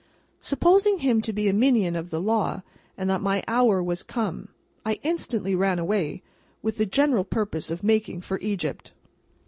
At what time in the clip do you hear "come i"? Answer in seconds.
4.01-4.99